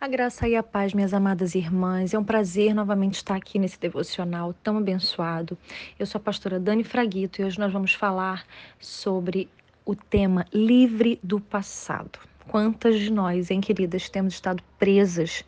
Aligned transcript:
A 0.00 0.06
graça 0.06 0.46
e 0.46 0.54
a 0.54 0.62
paz, 0.62 0.94
minhas 0.94 1.12
amadas 1.12 1.56
irmãs. 1.56 2.14
É 2.14 2.18
um 2.18 2.22
prazer 2.22 2.72
novamente 2.72 3.14
estar 3.14 3.34
aqui 3.34 3.58
nesse 3.58 3.80
devocional 3.80 4.54
tão 4.62 4.78
abençoado. 4.78 5.58
Eu 5.98 6.06
sou 6.06 6.20
a 6.20 6.22
pastora 6.22 6.60
Dani 6.60 6.84
Fraguito 6.84 7.42
e 7.42 7.44
hoje 7.44 7.58
nós 7.58 7.72
vamos 7.72 7.94
falar 7.94 8.46
sobre 8.78 9.48
o 9.84 9.96
tema 9.96 10.46
livre 10.54 11.18
do 11.20 11.40
passado. 11.40 12.20
Quantas 12.46 12.96
de 13.00 13.10
nós, 13.10 13.50
hein, 13.50 13.60
queridas, 13.60 14.08
temos 14.08 14.34
estado 14.34 14.62
presas 14.78 15.44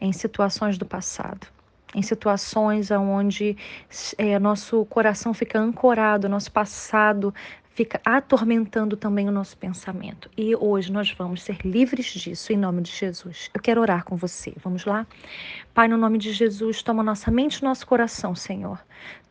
em 0.00 0.12
situações 0.12 0.78
do 0.78 0.86
passado? 0.86 1.48
Em 1.92 2.02
situações 2.02 2.92
onde 2.92 3.56
é, 4.16 4.38
nosso 4.38 4.84
coração 4.84 5.34
fica 5.34 5.58
ancorado, 5.58 6.28
nosso 6.28 6.52
passado 6.52 7.34
fica 7.78 8.00
atormentando 8.04 8.96
também 8.96 9.28
o 9.28 9.30
nosso 9.30 9.56
pensamento. 9.56 10.28
E 10.36 10.56
hoje 10.56 10.90
nós 10.90 11.12
vamos 11.12 11.42
ser 11.42 11.58
livres 11.64 12.06
disso 12.06 12.52
em 12.52 12.56
nome 12.56 12.82
de 12.82 12.90
Jesus. 12.90 13.48
Eu 13.54 13.60
quero 13.60 13.80
orar 13.80 14.02
com 14.02 14.16
você. 14.16 14.52
Vamos 14.56 14.84
lá? 14.84 15.06
Pai, 15.72 15.86
no 15.86 15.96
nome 15.96 16.18
de 16.18 16.32
Jesus, 16.32 16.82
toma 16.82 17.04
nossa 17.04 17.30
mente 17.30 17.58
e 17.58 17.62
nosso 17.62 17.86
coração, 17.86 18.34
Senhor. 18.34 18.80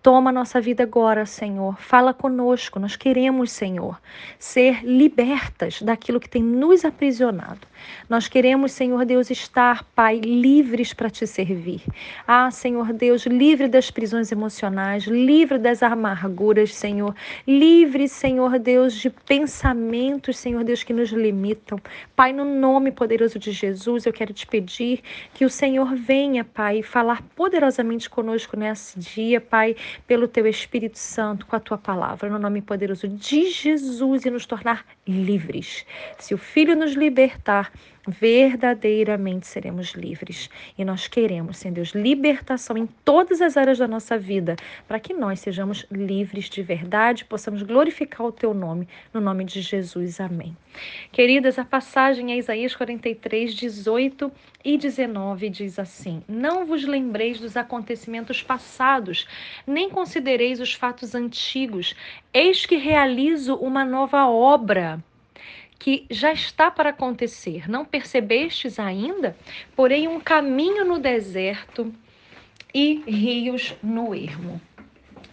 Toma 0.07 0.31
nossa 0.31 0.61
vida 0.61 0.83
agora, 0.83 1.25
Senhor. 1.25 1.77
Fala 1.81 2.13
conosco. 2.13 2.79
Nós 2.79 2.95
queremos, 2.95 3.51
Senhor, 3.51 3.99
ser 4.39 4.81
libertas 4.85 5.81
daquilo 5.81 6.17
que 6.17 6.29
tem 6.29 6.41
nos 6.41 6.85
aprisionado. 6.85 7.67
Nós 8.09 8.27
queremos, 8.27 8.71
Senhor 8.71 9.03
Deus, 9.05 9.29
estar, 9.29 9.83
Pai, 9.95 10.19
livres 10.19 10.93
para 10.93 11.09
te 11.09 11.27
servir. 11.27 11.81
Ah, 12.25 12.49
Senhor 12.49 12.93
Deus, 12.93 13.25
livre 13.25 13.67
das 13.67 13.91
prisões 13.91 14.31
emocionais, 14.31 15.03
livre 15.03 15.57
das 15.57 15.83
amarguras, 15.83 16.73
Senhor. 16.73 17.13
Livre, 17.45 18.07
Senhor 18.07 18.59
Deus, 18.59 18.93
de 18.93 19.09
pensamentos, 19.09 20.37
Senhor 20.37 20.63
Deus, 20.63 20.83
que 20.83 20.93
nos 20.93 21.09
limitam. 21.09 21.79
Pai, 22.15 22.31
no 22.31 22.45
nome 22.45 22.91
poderoso 22.91 23.37
de 23.37 23.51
Jesus, 23.51 24.05
eu 24.05 24.13
quero 24.13 24.33
te 24.33 24.47
pedir 24.47 25.01
que 25.33 25.43
o 25.43 25.49
Senhor 25.49 25.95
venha, 25.95 26.45
Pai, 26.45 26.81
falar 26.81 27.21
poderosamente 27.35 28.09
conosco 28.09 28.55
nesse 28.55 28.97
dia, 28.97 29.41
Pai 29.41 29.56
pelo 30.05 30.27
teu 30.27 30.47
Espírito 30.47 30.97
Santo, 30.97 31.45
com 31.45 31.55
a 31.55 31.59
tua 31.59 31.77
palavra, 31.77 32.29
no 32.29 32.39
nome 32.39 32.61
poderoso 32.61 33.07
de 33.07 33.49
Jesus 33.49 34.25
e 34.25 34.29
nos 34.29 34.45
tornar 34.45 34.85
livres. 35.07 35.85
Se 36.17 36.33
o 36.33 36.37
Filho 36.37 36.75
nos 36.75 36.93
libertar, 36.93 37.71
verdadeiramente 38.07 39.45
seremos 39.45 39.91
livres. 39.91 40.49
E 40.77 40.85
nós 40.85 41.07
queremos, 41.07 41.57
Senhor 41.57 41.73
Deus, 41.73 41.89
libertação 41.89 42.77
em 42.77 42.87
todas 43.03 43.41
as 43.41 43.57
áreas 43.57 43.77
da 43.77 43.87
nossa 43.87 44.17
vida, 44.17 44.55
para 44.87 44.99
que 44.99 45.13
nós 45.13 45.41
sejamos 45.41 45.85
livres 45.91 46.49
de 46.49 46.63
verdade, 46.63 47.25
possamos 47.25 47.61
glorificar 47.63 48.25
o 48.25 48.31
teu 48.31 48.53
nome, 48.53 48.87
no 49.13 49.19
nome 49.19 49.43
de 49.43 49.61
Jesus. 49.61 50.19
Amém. 50.21 50.55
Queridas, 51.11 51.59
a 51.59 51.65
passagem 51.65 52.31
é 52.31 52.37
Isaías 52.37 52.75
43, 52.75 53.53
18 53.53 54.31
e 54.63 54.77
19 54.77 55.49
diz 55.49 55.79
assim: 55.79 56.23
Não 56.27 56.65
vos 56.65 56.85
lembreis 56.85 57.39
dos 57.39 57.57
acontecimentos 57.57 58.41
passados, 58.41 59.27
nem 59.65 59.89
considereis 59.89 60.59
os 60.59 60.73
fatos 60.73 61.15
antigos. 61.15 61.95
Eis 62.33 62.65
que 62.65 62.77
realizo 62.77 63.55
uma 63.55 63.83
nova 63.83 64.27
obra 64.27 65.03
que 65.79 66.05
já 66.09 66.31
está 66.31 66.71
para 66.71 66.89
acontecer. 66.89 67.69
Não 67.69 67.85
percebestes 67.85 68.79
ainda? 68.79 69.35
Porém, 69.75 70.07
um 70.07 70.19
caminho 70.19 70.83
no 70.83 70.99
deserto 70.99 71.93
e 72.73 73.03
rios 73.07 73.75
no 73.81 74.13
ermo. 74.13 74.59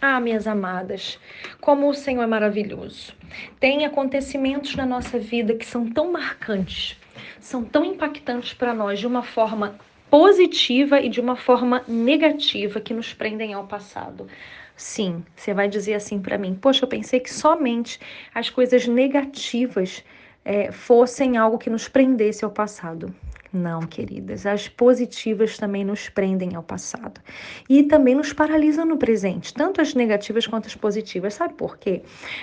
Ah, 0.01 0.19
minhas 0.19 0.45
amadas, 0.45 1.19
como 1.59 1.89
o 1.89 1.93
Senhor 1.93 2.23
é 2.23 2.27
maravilhoso. 2.27 3.13
Tem 3.59 3.85
acontecimentos 3.85 4.75
na 4.75 4.85
nossa 4.85 5.17
vida 5.17 5.55
que 5.55 5.65
são 5.65 5.89
tão 5.89 6.11
marcantes, 6.11 6.99
são 7.39 7.63
tão 7.63 7.83
impactantes 7.83 8.53
para 8.53 8.73
nós 8.73 8.99
de 8.99 9.07
uma 9.07 9.23
forma 9.23 9.75
positiva 10.09 10.99
e 11.01 11.09
de 11.09 11.19
uma 11.19 11.35
forma 11.35 11.83
negativa 11.87 12.79
que 12.79 12.93
nos 12.93 13.13
prendem 13.13 13.53
ao 13.53 13.65
passado. 13.65 14.27
Sim, 14.75 15.23
você 15.35 15.53
vai 15.53 15.67
dizer 15.67 15.93
assim 15.93 16.21
para 16.21 16.37
mim: 16.37 16.53
Poxa, 16.53 16.83
eu 16.83 16.89
pensei 16.89 17.19
que 17.19 17.33
somente 17.33 17.99
as 18.33 18.49
coisas 18.49 18.87
negativas 18.87 20.03
é, 20.45 20.71
fossem 20.71 21.35
algo 21.35 21.57
que 21.57 21.69
nos 21.69 21.87
prendesse 21.87 22.45
ao 22.45 22.51
passado. 22.51 23.13
Não, 23.55 23.83
queridas, 23.83 24.45
as 24.45 24.67
positivas 24.67 25.57
também 25.57 25.85
nos 25.85 26.09
prendem 26.09 26.55
ao 26.55 26.61
passado 26.61 27.21
e 27.69 27.83
também 27.83 28.13
nos 28.13 28.33
paralisam 28.33 28.85
no 28.85 28.97
presente, 28.97 29.53
tanto 29.53 29.79
as 29.79 29.93
negativas 29.93 30.45
quanto 30.45 30.67
as 30.67 30.75
positivas. 30.75 31.35
Sabe 31.35 31.53
por 31.53 31.77
quê? 31.77 32.01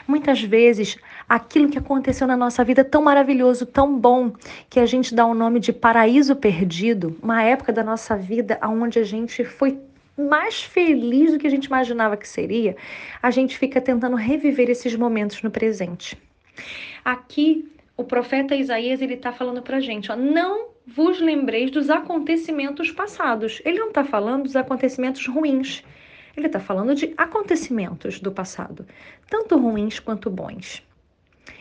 Muitas 0.08 0.40
vezes 0.42 0.96
aquilo 1.28 1.68
que 1.68 1.76
aconteceu 1.76 2.26
na 2.26 2.34
nossa 2.36 2.64
vida 2.64 2.80
é 2.80 2.84
tão 2.84 3.02
maravilhoso, 3.02 3.66
tão 3.66 3.98
bom, 3.98 4.32
que 4.70 4.80
a 4.80 4.86
gente 4.86 5.14
dá 5.14 5.26
o 5.26 5.34
nome 5.34 5.60
de 5.60 5.70
paraíso 5.70 6.34
perdido, 6.34 7.14
uma 7.22 7.42
época 7.42 7.74
da 7.74 7.84
nossa 7.84 8.16
vida 8.16 8.58
onde 8.62 8.98
a 8.98 9.04
gente 9.04 9.44
foi 9.44 9.78
mais 10.16 10.62
feliz 10.62 11.32
do 11.32 11.38
que 11.38 11.46
a 11.46 11.50
gente 11.50 11.66
imaginava 11.66 12.16
que 12.16 12.26
seria, 12.26 12.74
a 13.22 13.30
gente 13.30 13.58
fica 13.58 13.82
tentando 13.82 14.16
reviver 14.16 14.70
esses 14.70 14.96
momentos 14.96 15.42
no 15.42 15.50
presente. 15.50 16.16
Aqui 17.04 17.70
o 18.02 18.04
profeta 18.04 18.56
Isaías 18.56 19.00
ele 19.00 19.14
está 19.14 19.32
falando 19.32 19.62
para 19.62 19.76
a 19.76 19.80
gente, 19.80 20.10
ó, 20.10 20.16
não 20.16 20.70
vos 20.84 21.20
lembreis 21.20 21.70
dos 21.70 21.88
acontecimentos 21.88 22.90
passados. 22.90 23.62
Ele 23.64 23.78
não 23.78 23.88
está 23.88 24.04
falando 24.04 24.42
dos 24.42 24.56
acontecimentos 24.56 25.26
ruins. 25.26 25.84
Ele 26.36 26.46
está 26.46 26.58
falando 26.58 26.94
de 26.94 27.14
acontecimentos 27.16 28.18
do 28.18 28.32
passado, 28.32 28.84
tanto 29.30 29.56
ruins 29.56 30.00
quanto 30.00 30.28
bons. 30.30 30.82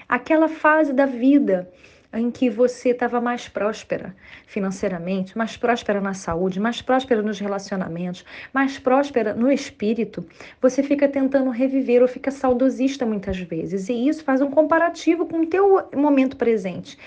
Aquela 0.09 0.47
fase 0.47 0.94
da 0.94 1.06
vida 1.06 1.72
em 2.13 2.29
que 2.29 2.49
você 2.49 2.89
estava 2.89 3.22
mais 3.22 3.47
próspera 3.47 4.16
financeiramente, 4.45 5.38
mais 5.38 5.55
próspera 5.55 6.01
na 6.01 6.13
saúde, 6.13 6.59
mais 6.59 6.81
próspera 6.81 7.22
nos 7.22 7.39
relacionamentos, 7.39 8.25
mais 8.53 8.77
próspera 8.77 9.33
no 9.33 9.51
espírito, 9.51 10.25
você 10.61 10.83
fica 10.83 11.07
tentando 11.07 11.49
reviver 11.49 12.01
ou 12.01 12.07
fica 12.07 12.31
saudosista 12.31 13.05
muitas 13.05 13.38
vezes. 13.39 13.88
E 13.89 14.07
isso 14.07 14.23
faz 14.23 14.41
um 14.41 14.51
comparativo 14.51 15.25
com 15.25 15.41
o 15.41 15.45
teu 15.45 15.89
momento 15.95 16.35
presente. 16.35 16.97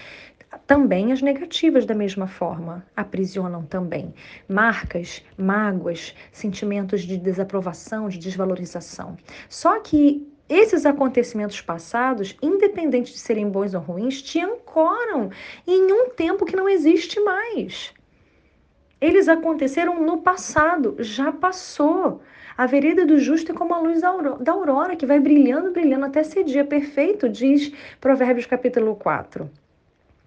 Também 0.67 1.13
as 1.13 1.21
negativas, 1.21 1.85
da 1.85 1.95
mesma 1.95 2.27
forma, 2.27 2.87
aprisionam 2.97 3.65
também. 3.65 4.15
Marcas, 4.49 5.23
mágoas, 5.37 6.15
sentimentos 6.33 7.03
de 7.03 7.19
desaprovação, 7.19 8.09
de 8.09 8.19
desvalorização. 8.19 9.17
Só 9.49 9.81
que 9.81 10.27
esses 10.49 10.85
acontecimentos 10.85 11.61
passados, 11.61 12.37
independente 12.43 13.13
de 13.13 13.19
serem 13.19 13.49
bons 13.49 13.75
ou 13.75 13.81
ruins, 13.81 14.21
te 14.23 14.41
ancoram 14.41 15.31
em 15.67 15.93
um 15.93 16.11
tempo 16.11 16.45
que 16.45 16.57
não 16.57 16.69
existe 16.69 17.19
mais. 17.21 17.93
Eles 19.01 19.29
aconteceram 19.29 20.03
no 20.03 20.19
passado, 20.19 20.97
já 20.99 21.33
passou. 21.33 22.23
A 22.57 22.67
vereda 22.67 23.05
do 23.05 23.19
justo 23.19 23.53
é 23.53 23.55
como 23.55 23.75
a 23.75 23.81
luz 23.81 24.01
da 24.01 24.53
aurora, 24.53 24.97
que 24.97 25.07
vai 25.07 25.19
brilhando, 25.19 25.73
brilhando 25.73 26.07
até 26.07 26.23
ser 26.23 26.45
dia 26.45 26.65
perfeito, 26.65 27.29
diz 27.29 27.73
Provérbios 28.01 28.47
capítulo 28.47 28.95
4 28.97 29.51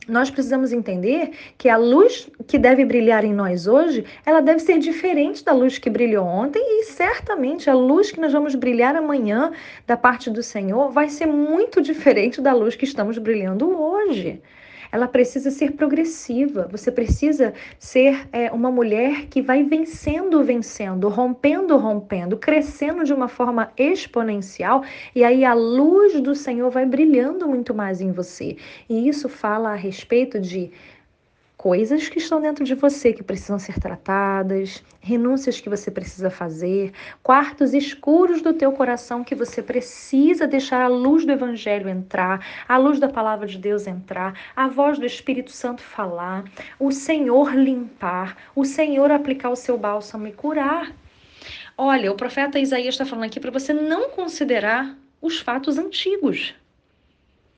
nós 0.08 0.30
precisamos 0.30 0.72
entender 0.72 1.32
que 1.58 1.70
a 1.70 1.78
luz 1.78 2.30
que 2.48 2.58
deve 2.58 2.86
brilhar 2.86 3.26
em 3.26 3.34
nós 3.34 3.68
hoje, 3.68 4.06
ela 4.26 4.42
deve 4.42 4.60
ser 4.60 4.80
diferente 4.80 5.44
da 5.44 5.52
luz 5.52 5.78
que 5.78 5.90
brilhou 5.90 6.26
ontem 6.26 6.62
e 6.62 6.84
certamente 6.86 7.70
a 7.70 7.74
luz 7.74 8.12
que 8.12 8.20
nós 8.20 8.32
vamos 8.32 8.56
brilhar 8.56 8.96
amanhã 8.96 9.52
da 9.86 9.98
parte 9.98 10.30
do 10.30 10.42
Senhor 10.42 10.90
vai 10.90 11.10
ser 11.10 11.26
muito 11.26 11.82
diferente 11.84 12.42
da 12.42 12.54
luz 12.54 12.76
que 12.76 12.86
estamos 12.86 13.18
brilhando 13.18 13.70
hoje 13.70 14.42
ela 14.92 15.08
precisa 15.08 15.52
ser 15.52 15.72
progressiva. 15.74 16.68
Você 16.72 16.92
precisa 16.92 17.54
ser 17.80 18.28
é, 18.32 18.52
uma 18.52 18.72
mulher 18.72 19.26
que 19.28 19.42
vai 19.42 19.64
vencendo, 19.64 20.44
vencendo, 20.44 21.10
rompendo, 21.10 21.78
rompendo, 21.78 22.38
crescendo 22.38 23.04
de 23.04 23.14
uma 23.14 23.28
forma 23.28 23.72
exponencial. 23.78 24.84
E 25.14 25.24
aí 25.24 25.44
a 25.44 25.54
luz 25.54 26.20
do 26.22 26.36
Senhor 26.36 26.70
vai 26.70 26.86
brilhando 26.86 27.48
muito 27.48 27.74
mais 27.74 28.02
em 28.02 28.12
você. 28.12 28.58
E 28.90 29.08
isso 29.08 29.30
fala 29.30 29.72
a 29.72 29.76
respeito 29.76 30.40
de 30.40 30.72
coisas 31.58 32.08
que 32.08 32.20
estão 32.20 32.40
dentro 32.40 32.64
de 32.64 32.76
você 32.76 33.12
que 33.12 33.24
precisam 33.24 33.58
ser 33.58 33.80
tratadas, 33.80 34.84
renúncias 35.02 35.60
que 35.60 35.68
você 35.68 35.90
precisa 35.90 36.30
fazer, 36.30 36.94
quartos 37.24 37.74
escuros 37.74 38.44
do 38.44 38.54
teu 38.54 38.72
coração 38.72 39.24
que 39.24 39.34
você 39.34 39.64
precisa 39.64 40.48
deixar 40.48 40.84
a 40.84 40.88
luz 40.88 41.26
do 41.26 41.32
evangelho 41.32 41.90
entrar, 41.90 42.46
a 42.68 42.78
luz 42.78 43.00
da 43.00 43.10
palavra 43.10 43.48
de 43.48 43.58
Deus 43.58 43.88
entrar, 43.88 44.40
a 44.56 44.68
voz 44.68 45.00
do 45.00 45.06
Espírito 45.06 45.52
Santo 45.52 45.82
falar, 45.82 46.44
o 46.80 46.92
Senhor 46.92 47.56
limpar, 47.56 48.38
o 48.56 48.64
Senhor 48.64 49.10
aplicar 49.10 49.50
o 49.50 49.56
seu 49.56 49.80
bálsamo 49.80 50.28
e 50.28 50.32
curar. 50.32 50.94
Olha, 51.76 52.12
o 52.12 52.16
profeta 52.16 52.60
Isaías 52.60 52.94
está 52.94 53.06
falando 53.06 53.26
aqui 53.26 53.40
para 53.40 53.52
você 53.52 53.74
não 53.74 54.12
considerar 54.12 54.96
os 55.20 55.40
fatos 55.40 55.80
antigos. 55.80 56.54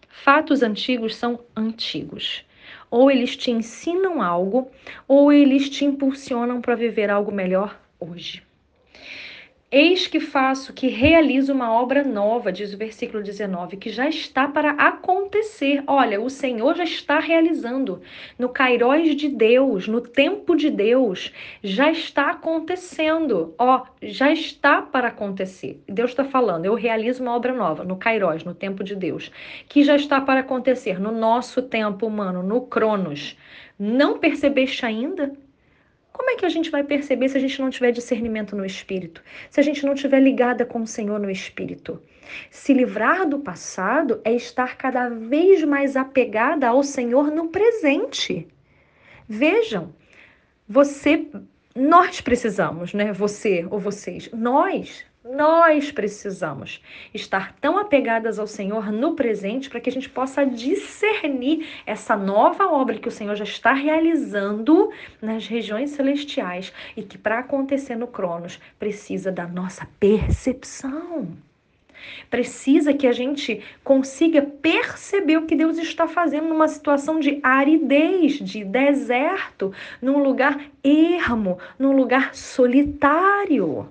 Fatos 0.08 0.64
antigos 0.64 1.16
são 1.16 1.42
antigos. 1.56 2.46
Ou 2.90 3.10
eles 3.10 3.36
te 3.36 3.52
ensinam 3.52 4.22
algo, 4.22 4.70
ou 5.08 5.32
eles 5.32 5.70
te 5.70 5.86
impulsionam 5.86 6.62
para 6.62 6.76
viver 6.76 7.10
algo 7.10 7.32
melhor 7.32 7.80
hoje. 8.00 8.49
Eis 9.72 10.08
que 10.08 10.20
faço, 10.20 10.74
que 10.74 10.88
realizo 10.88 11.54
uma 11.54 11.72
obra 11.72 12.04
nova, 12.04 12.52
diz 12.52 12.74
o 12.74 12.78
versículo 12.78 13.22
19, 13.22 13.78
que 13.78 13.92
já 13.92 14.10
está 14.10 14.48
para 14.48 14.72
acontecer. 14.72 15.84
Olha, 15.86 16.20
o 16.20 16.28
Senhor 16.28 16.76
já 16.76 16.84
está 16.84 17.20
realizando. 17.20 18.02
No 18.38 18.50
Cairóis 18.50 19.16
de 19.16 19.30
Deus, 19.30 19.88
no 19.88 20.02
tempo 20.02 20.56
de 20.56 20.72
Deus, 20.72 21.32
já 21.64 21.92
está 21.92 22.32
acontecendo. 22.32 23.54
Ó, 23.60 23.86
já 24.02 24.32
está 24.32 24.82
para 24.82 25.10
acontecer. 25.10 25.84
Deus 25.88 26.10
está 26.10 26.26
falando, 26.26 26.66
eu 26.66 26.74
realizo 26.74 27.22
uma 27.22 27.36
obra 27.36 27.54
nova, 27.54 27.84
no 27.84 27.96
Cairóis, 27.96 28.44
no 28.44 28.56
tempo 28.56 28.84
de 28.84 28.96
Deus, 28.96 29.32
que 29.68 29.84
já 29.84 29.96
está 29.96 30.20
para 30.20 30.40
acontecer 30.40 31.00
no 31.00 31.12
nosso 31.12 31.62
tempo 31.62 32.08
humano, 32.08 32.42
no 32.42 32.62
Cronos. 32.62 33.38
Não 33.78 34.18
percebeste 34.18 34.84
ainda? 34.84 35.32
Como 36.20 36.32
é 36.32 36.36
que 36.36 36.46
a 36.46 36.50
gente 36.50 36.70
vai 36.70 36.84
perceber 36.84 37.30
se 37.30 37.38
a 37.38 37.40
gente 37.40 37.62
não 37.62 37.70
tiver 37.70 37.94
discernimento 37.94 38.54
no 38.54 38.66
espírito? 38.66 39.24
Se 39.50 39.58
a 39.62 39.64
gente 39.64 39.86
não 39.86 39.96
tiver 39.96 40.20
ligada 40.20 40.66
com 40.66 40.82
o 40.82 40.86
Senhor 40.86 41.18
no 41.18 41.32
espírito? 41.32 42.04
Se 42.52 42.74
livrar 42.74 43.26
do 43.26 43.40
passado 43.40 44.20
é 44.26 44.34
estar 44.34 44.76
cada 44.76 45.08
vez 45.08 45.64
mais 45.64 45.96
apegada 45.96 46.68
ao 46.68 46.84
Senhor 46.84 47.32
no 47.32 47.48
presente. 47.48 48.46
Vejam, 49.30 49.96
você, 50.68 51.26
nós 51.74 52.20
precisamos, 52.20 52.94
né? 52.94 53.14
Você 53.14 53.66
ou 53.72 53.80
vocês, 53.80 54.30
nós 54.34 55.06
nós 55.30 55.92
precisamos 55.92 56.82
estar 57.14 57.54
tão 57.62 57.78
apegadas 57.78 58.40
ao 58.40 58.48
Senhor 58.48 58.92
no 58.92 59.14
presente 59.14 59.70
para 59.70 59.80
que 59.80 59.88
a 59.90 59.92
gente 59.92 60.10
possa 60.10 60.44
discernir 60.44 61.68
essa 61.86 62.16
nova 62.18 62.66
obra 62.66 62.98
que 62.98 63.08
o 63.08 63.12
Senhor 63.12 63.36
já 63.36 63.44
está 63.44 63.72
realizando 63.72 64.92
nas 65.22 65.46
regiões 65.46 65.92
celestiais 65.92 66.74
e 66.98 67.04
que 67.04 67.18
para 67.18 67.40
acontecer 67.40 67.96
no 67.96 68.08
Cronos 68.08 68.60
precisa 68.80 69.32
da 69.32 69.46
nossa 69.46 69.88
percepção. 70.00 71.28
Precisa 72.28 72.94
que 72.94 73.06
a 73.06 73.12
gente 73.12 73.62
consiga 73.84 74.42
perceber 74.42 75.38
o 75.38 75.46
que 75.46 75.56
Deus 75.56 75.78
está 75.78 76.08
fazendo 76.08 76.48
numa 76.48 76.68
situação 76.68 77.20
de 77.20 77.40
aridez, 77.44 78.40
de 78.40 78.64
deserto, 78.64 79.72
num 80.02 80.24
lugar 80.24 80.60
ermo, 80.84 81.60
num 81.78 81.92
lugar 81.92 82.34
solitário. 82.34 83.90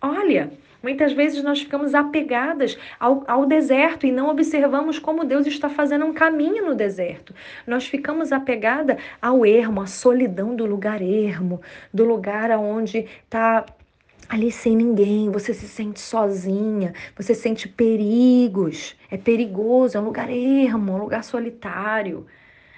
Olha, 0.00 0.52
muitas 0.82 1.12
vezes 1.12 1.42
nós 1.42 1.60
ficamos 1.60 1.94
apegadas 1.94 2.78
ao, 3.00 3.24
ao, 3.26 3.46
deserto 3.46 4.06
e 4.06 4.12
não 4.12 4.28
observamos 4.28 4.98
como 4.98 5.24
Deus 5.24 5.46
está 5.46 5.68
fazendo 5.68 6.04
um 6.04 6.12
caminho 6.12 6.66
no 6.66 6.74
deserto. 6.74 7.34
Nós 7.66 7.86
ficamos 7.86 8.30
apegada 8.30 8.96
ao 9.20 9.44
ermo, 9.44 9.80
à 9.80 9.86
solidão 9.86 10.54
do 10.54 10.64
lugar 10.64 11.02
ermo, 11.02 11.60
do 11.92 12.04
lugar 12.04 12.50
onde 12.52 13.06
está 13.24 13.66
ali 14.28 14.52
sem 14.52 14.76
ninguém, 14.76 15.30
você 15.30 15.54
se 15.54 15.66
sente 15.66 16.00
sozinha, 16.00 16.92
você 17.16 17.34
sente 17.34 17.66
perigos, 17.66 18.94
é 19.10 19.16
perigoso, 19.16 19.96
é 19.96 20.00
um 20.00 20.04
lugar 20.04 20.30
ermo, 20.30 20.92
um 20.92 20.98
lugar 20.98 21.24
solitário. 21.24 22.26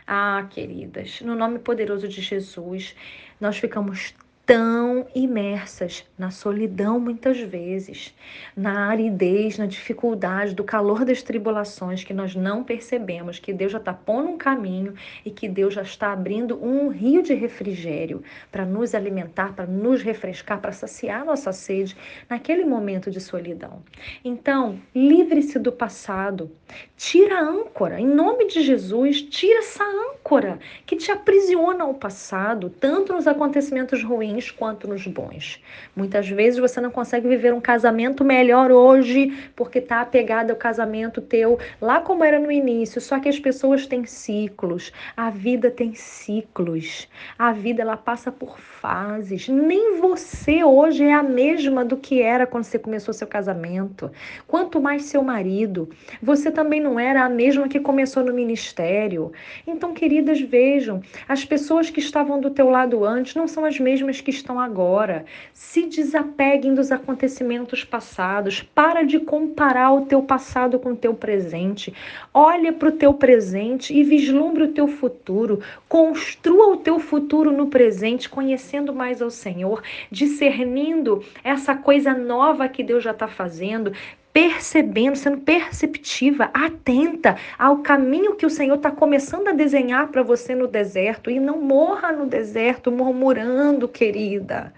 Ah, 0.07 0.47
queridas, 0.49 1.21
no 1.21 1.35
nome 1.35 1.59
poderoso 1.59 2.09
de 2.09 2.21
Jesus, 2.21 2.97
nós 3.41 3.59
ficamos 3.59 4.15
tão 4.51 5.07
imersas 5.15 6.05
na 6.19 6.33
solidão 6.33 6.99
muitas 6.99 7.39
vezes, 7.39 8.13
na 8.57 8.89
aridez, 8.89 9.57
na 9.57 9.65
dificuldade, 9.65 10.57
do 10.57 10.65
calor 10.65 11.05
das 11.05 11.23
tribulações 11.23 12.03
que 12.03 12.13
nós 12.13 12.35
não 12.35 12.65
percebemos 12.65 13.39
que 13.39 13.53
Deus 13.53 13.71
já 13.71 13.79
está 13.79 13.95
pondo 13.95 14.31
um 14.31 14.37
caminho 14.37 14.95
e 15.25 15.31
que 15.31 15.49
Deus 15.49 15.75
já 15.75 15.83
está 15.83 16.13
abrindo 16.13 16.61
um 16.61 16.89
rio 16.89 17.23
de 17.23 17.33
refrigério 17.33 18.25
para 18.51 18.67
nos 18.67 18.93
alimentar, 18.93 19.55
para 19.55 19.67
nos 19.69 20.03
refrescar, 20.03 20.61
para 20.61 20.73
saciar 20.73 21.25
nossa 21.25 21.53
sede 21.53 21.97
naquele 22.29 22.65
momento 22.65 23.09
de 23.09 23.21
solidão. 23.21 23.85
Então, 24.25 24.81
livre-se 24.93 25.61
do 25.61 25.71
passado, 25.71 26.51
tira 26.97 27.39
a 27.39 27.45
âncora, 27.45 28.01
em 28.01 28.07
nome 28.09 28.49
de 28.49 28.63
Jesus, 28.63 29.23
tira 29.23 29.61
essa 29.61 29.85
âncora 29.85 30.59
que 30.85 30.97
te 30.97 31.13
aprisiona 31.13 31.85
ao 31.85 31.95
passado, 31.95 32.69
tanto 32.69 33.13
nos 33.13 33.29
acontecimentos 33.29 34.03
ruins 34.03 34.40
ruins 34.41 34.51
quanto 34.51 34.89
nos 34.89 35.07
bons. 35.07 35.61
Muitas 35.95 36.29
vezes 36.29 36.59
você 36.59 36.81
não 36.81 36.91
consegue 36.91 37.29
viver 37.29 37.53
um 37.53 37.61
casamento 37.61 38.25
melhor 38.25 38.71
hoje 38.71 39.51
porque 39.55 39.79
está 39.79 40.01
apegado 40.01 40.51
ao 40.51 40.57
casamento 40.57 41.21
teu 41.21 41.59
lá 41.81 42.01
como 42.01 42.25
era 42.25 42.39
no 42.39 42.51
início. 42.51 43.01
Só 43.01 43.21
que 43.21 43.29
as 43.29 43.39
pessoas 43.39 43.87
têm 43.87 44.05
ciclos, 44.07 44.93
a 45.17 45.31
vida 45.31 45.71
tem 45.71 45.95
ciclos, 45.95 47.09
a 47.39 47.53
vida 47.53 47.83
ela 47.83 47.97
passa 47.97 48.33
por 48.33 48.59
fases. 48.59 49.49
Nem 49.49 50.01
você 50.01 50.65
hoje 50.65 51.05
é 51.05 51.13
a 51.13 51.23
mesma 51.23 51.85
do 51.85 51.97
que 51.97 52.23
era 52.23 52.47
quando 52.47 52.65
você 52.65 52.79
começou 52.79 53.13
seu 53.13 53.27
casamento. 53.27 54.11
Quanto 54.47 54.81
mais 54.81 55.05
seu 55.05 55.23
marido, 55.23 55.89
você 56.23 56.51
também 56.51 56.81
não 56.81 56.99
era 56.99 57.25
a 57.25 57.29
mesma 57.29 57.69
que 57.69 57.81
começou 57.81 58.25
no 58.25 58.33
ministério. 58.33 59.33
Então, 59.67 59.93
queridas, 59.93 60.41
vejam, 60.41 61.03
as 61.29 61.45
pessoas 61.45 61.91
que 61.91 62.01
estavam 62.01 62.41
do 62.41 62.51
teu 62.51 62.71
lado 62.71 63.05
antes 63.05 63.35
não 63.35 63.47
são 63.47 63.65
as 63.65 63.79
mesmas 63.79 64.20
que 64.21 64.31
estão 64.31 64.61
agora. 64.61 65.25
Se 65.53 65.87
desapeguem 65.87 66.75
dos 66.75 66.93
acontecimentos 66.93 67.85
passados. 67.85 68.63
Para 68.63 69.03
de 69.03 69.21
comparar 69.21 69.93
o 69.93 70.07
teu 70.07 70.23
passado 70.23 70.79
com 70.79 70.93
o 70.93 70.97
teu 70.97 71.15
presente. 71.15 71.95
Olha 72.33 72.73
para 72.73 72.89
o 72.89 72.93
teu 72.93 73.15
presente 73.15 73.95
e 73.95 74.03
vislumbre 74.03 74.65
o 74.65 74.73
teu 74.73 74.89
futuro. 74.89 75.61
Construa 75.89 76.73
o 76.73 76.77
teu 76.77 76.99
futuro 76.99 77.51
no 77.51 77.69
presente, 77.69 78.29
conhecendo 78.29 78.95
mais 78.95 79.23
ao 79.23 79.31
Senhor, 79.31 79.83
discernindo 80.11 81.25
essa 81.43 81.75
coisa 81.75 82.13
nova 82.15 82.69
que 82.69 82.83
Deus 82.83 83.03
já 83.03 83.13
está 83.13 83.29
fazendo, 83.29 83.93
percebendo, 84.33 85.17
sendo 85.17 85.39
perceptiva, 85.39 86.51
atenta 86.55 87.37
ao 87.59 87.79
caminho 87.79 88.37
que 88.37 88.47
o 88.47 88.51
Senhor 88.51 88.77
está 88.77 88.91
começando 88.91 89.49
a 89.49 89.53
desenhar 89.53 90.09
para 90.09 90.23
você 90.23 90.55
no 90.55 90.67
deserto. 90.67 91.31
E 91.31 91.41
não 91.41 91.61
morra 91.61 92.13
no 92.13 92.27
deserto 92.27 92.93
murmurando, 92.93 93.89
querida. 93.89 94.73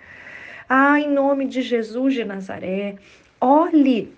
Ah, 0.68 0.98
em 0.98 1.10
nome 1.10 1.46
de 1.46 1.60
Jesus 1.60 2.14
de 2.14 2.24
Nazaré, 2.24 2.96
olhe 3.40 4.12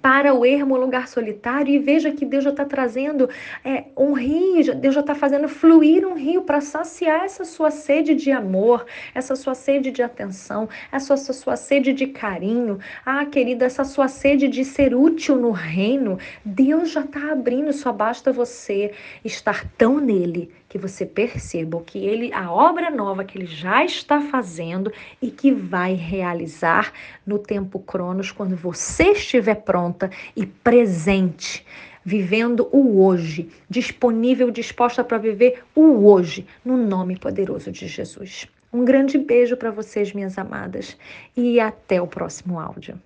para 0.00 0.34
o 0.34 0.44
ermo, 0.44 0.76
lugar 0.76 1.08
solitário, 1.08 1.74
e 1.74 1.78
veja 1.78 2.10
que 2.10 2.24
Deus 2.24 2.44
já 2.44 2.50
está 2.50 2.64
trazendo 2.64 3.28
é, 3.64 3.84
um 3.96 4.12
rio, 4.12 4.74
Deus 4.74 4.94
já 4.94 5.00
está 5.00 5.14
fazendo 5.14 5.48
fluir 5.48 6.06
um 6.06 6.14
rio 6.14 6.42
para 6.42 6.60
saciar 6.60 7.24
essa 7.24 7.44
sua 7.44 7.70
sede 7.70 8.14
de 8.14 8.30
amor, 8.30 8.86
essa 9.14 9.34
sua 9.36 9.54
sede 9.54 9.90
de 9.90 10.02
atenção, 10.02 10.68
essa, 10.92 11.14
essa 11.14 11.32
sua 11.32 11.56
sede 11.56 11.92
de 11.92 12.06
carinho. 12.06 12.78
Ah, 13.04 13.24
querida, 13.24 13.64
essa 13.64 13.84
sua 13.84 14.08
sede 14.08 14.48
de 14.48 14.64
ser 14.64 14.94
útil 14.94 15.36
no 15.36 15.50
reino. 15.50 16.18
Deus 16.44 16.90
já 16.90 17.00
está 17.00 17.32
abrindo, 17.32 17.72
só 17.72 17.92
basta 17.92 18.32
você 18.32 18.92
estar 19.24 19.64
tão 19.76 19.98
nele 19.98 20.50
que 20.76 20.82
você 20.82 21.06
perceba 21.06 21.80
que 21.80 21.98
ele, 21.98 22.32
a 22.34 22.52
obra 22.52 22.90
nova 22.90 23.24
que 23.24 23.38
ele 23.38 23.46
já 23.46 23.82
está 23.82 24.20
fazendo 24.20 24.92
e 25.22 25.30
que 25.30 25.50
vai 25.50 25.94
realizar 25.94 26.92
no 27.26 27.38
tempo 27.38 27.78
Cronos, 27.78 28.30
quando 28.30 28.54
você 28.54 29.12
estiver 29.12 29.54
pronta 29.54 30.10
e 30.36 30.44
presente, 30.44 31.64
vivendo 32.04 32.68
o 32.70 33.02
hoje, 33.02 33.48
disponível, 33.70 34.50
disposta 34.50 35.02
para 35.02 35.16
viver 35.16 35.62
o 35.74 36.06
hoje, 36.06 36.46
no 36.62 36.76
nome 36.76 37.18
poderoso 37.18 37.72
de 37.72 37.88
Jesus. 37.88 38.46
Um 38.70 38.84
grande 38.84 39.16
beijo 39.16 39.56
para 39.56 39.70
vocês, 39.70 40.12
minhas 40.12 40.36
amadas, 40.36 40.96
e 41.34 41.58
até 41.58 42.02
o 42.02 42.06
próximo 42.06 42.60
áudio. 42.60 43.00